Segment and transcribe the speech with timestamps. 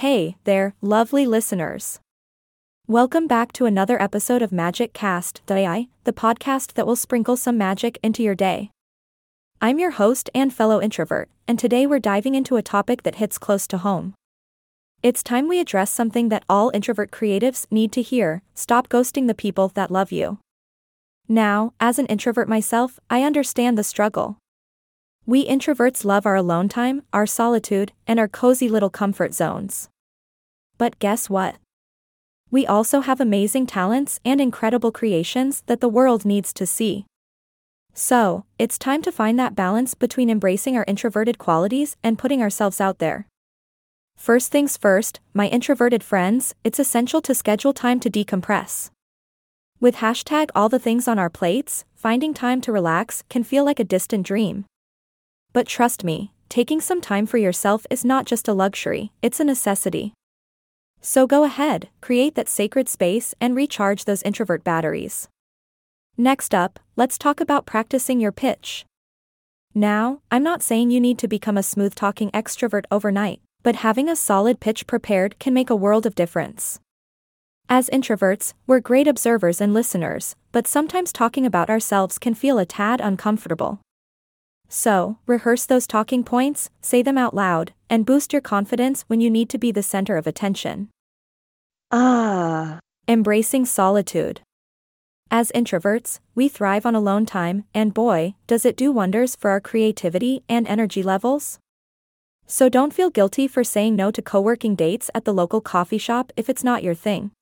[0.00, 2.00] Hey there, lovely listeners.
[2.86, 7.98] Welcome back to another episode of Magic Cast.ai, the podcast that will sprinkle some magic
[8.02, 8.70] into your day.
[9.58, 13.38] I'm your host and fellow introvert, and today we're diving into a topic that hits
[13.38, 14.12] close to home.
[15.02, 19.34] It's time we address something that all introvert creatives need to hear stop ghosting the
[19.34, 20.40] people that love you.
[21.26, 24.36] Now, as an introvert myself, I understand the struggle.
[25.28, 29.88] We introverts love our alone time, our solitude, and our cozy little comfort zones.
[30.78, 31.56] But guess what?
[32.52, 37.06] We also have amazing talents and incredible creations that the world needs to see.
[37.92, 42.80] So, it's time to find that balance between embracing our introverted qualities and putting ourselves
[42.80, 43.26] out there.
[44.16, 48.90] First things first, my introverted friends, it's essential to schedule time to decompress.
[49.80, 53.80] With hashtag all the things on our plates, finding time to relax can feel like
[53.80, 54.66] a distant dream.
[55.56, 59.44] But trust me, taking some time for yourself is not just a luxury, it's a
[59.44, 60.12] necessity.
[61.00, 65.28] So go ahead, create that sacred space and recharge those introvert batteries.
[66.18, 68.84] Next up, let's talk about practicing your pitch.
[69.74, 74.10] Now, I'm not saying you need to become a smooth talking extrovert overnight, but having
[74.10, 76.80] a solid pitch prepared can make a world of difference.
[77.66, 82.66] As introverts, we're great observers and listeners, but sometimes talking about ourselves can feel a
[82.66, 83.80] tad uncomfortable.
[84.68, 89.30] So, rehearse those talking points, say them out loud, and boost your confidence when you
[89.30, 90.88] need to be the center of attention.
[91.90, 92.80] Ah.
[93.06, 94.40] Embracing solitude.
[95.30, 99.60] As introverts, we thrive on alone time, and boy, does it do wonders for our
[99.60, 101.58] creativity and energy levels.
[102.46, 105.98] So don't feel guilty for saying no to co working dates at the local coffee
[105.98, 107.32] shop if it's not your thing.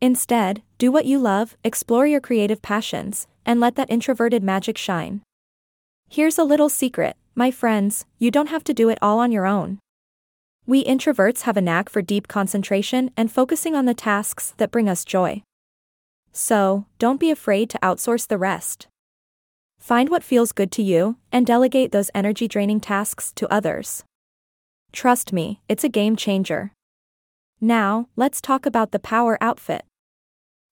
[0.00, 5.22] Instead, do what you love, explore your creative passions, and let that introverted magic shine.
[6.08, 9.46] Here's a little secret, my friends you don't have to do it all on your
[9.46, 9.78] own.
[10.66, 14.88] We introverts have a knack for deep concentration and focusing on the tasks that bring
[14.88, 15.42] us joy.
[16.32, 18.88] So, don't be afraid to outsource the rest.
[19.78, 24.04] Find what feels good to you and delegate those energy draining tasks to others.
[24.92, 26.72] Trust me, it's a game changer.
[27.60, 29.84] Now, let's talk about the power outfit.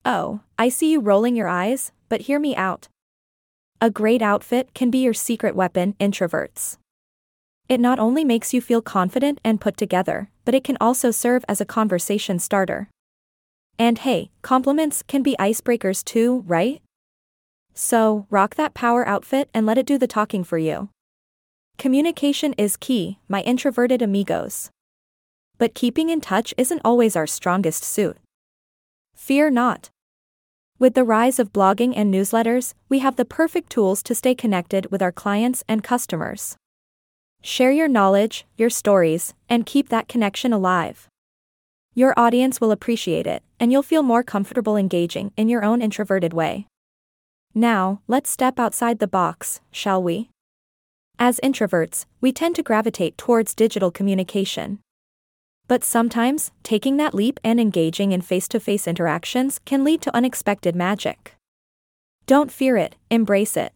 [0.04, 2.88] Oh, I see you rolling your eyes, but hear me out.
[3.80, 6.78] A great outfit can be your secret weapon, introverts.
[7.68, 11.44] It not only makes you feel confident and put together, but it can also serve
[11.48, 12.88] as a conversation starter.
[13.78, 16.80] And hey, compliments can be icebreakers too, right?
[17.74, 20.90] So, rock that power outfit and let it do the talking for you.
[21.76, 24.70] Communication is key, my introverted amigos.
[25.58, 28.16] But keeping in touch isn't always our strongest suit.
[29.14, 29.90] Fear not.
[30.84, 34.90] With the rise of blogging and newsletters, we have the perfect tools to stay connected
[34.90, 36.58] with our clients and customers.
[37.40, 41.08] Share your knowledge, your stories, and keep that connection alive.
[41.94, 46.34] Your audience will appreciate it, and you'll feel more comfortable engaging in your own introverted
[46.34, 46.66] way.
[47.54, 50.28] Now, let's step outside the box, shall we?
[51.18, 54.80] As introverts, we tend to gravitate towards digital communication.
[55.66, 60.14] But sometimes, taking that leap and engaging in face to face interactions can lead to
[60.14, 61.36] unexpected magic.
[62.26, 63.72] Don't fear it, embrace it.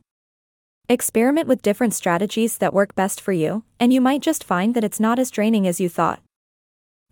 [0.91, 4.84] Experiment with different strategies that work best for you, and you might just find that
[4.84, 6.21] it's not as draining as you thought.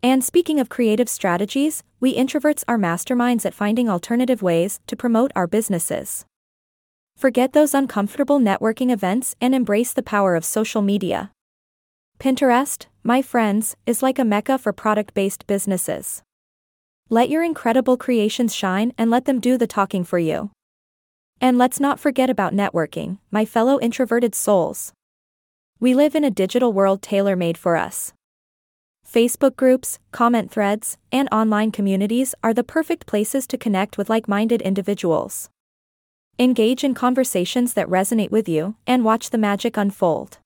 [0.03, 5.33] And speaking of creative strategies, we introverts are masterminds at finding alternative ways to promote
[5.35, 6.27] our businesses.
[7.17, 11.31] Forget those uncomfortable networking events and embrace the power of social media.
[12.19, 16.23] Pinterest, my friends, is like a mecca for product based businesses.
[17.09, 20.51] Let your incredible creations shine and let them do the talking for you.
[21.41, 24.93] And let's not forget about networking, my fellow introverted souls.
[25.79, 28.13] We live in a digital world tailor made for us.
[29.09, 34.27] Facebook groups, comment threads, and online communities are the perfect places to connect with like
[34.27, 35.49] minded individuals.
[36.41, 40.39] Engage in conversations that resonate with you and watch the magic unfold.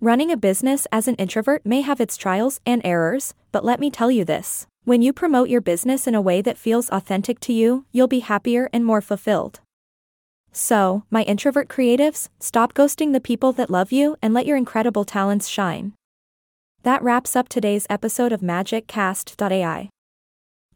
[0.00, 3.90] Running a business as an introvert may have its trials and errors, but let me
[3.90, 7.52] tell you this when you promote your business in a way that feels authentic to
[7.52, 9.58] you, you'll be happier and more fulfilled.
[10.52, 15.04] So, my introvert creatives, stop ghosting the people that love you and let your incredible
[15.04, 15.94] talents shine.
[16.84, 19.90] That wraps up today's episode of Magic Cast.ai.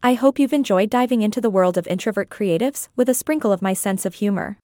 [0.03, 3.61] I hope you've enjoyed diving into the world of introvert creatives with a sprinkle of
[3.61, 4.57] my sense of humor.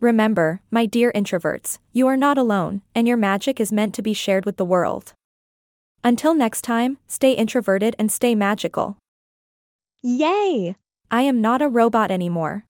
[0.00, 4.12] Remember, my dear introverts, you are not alone, and your magic is meant to be
[4.12, 5.12] shared with the world.
[6.04, 8.96] Until next time, stay introverted and stay magical.
[10.00, 10.76] Yay!
[11.10, 12.64] I am not a robot anymore.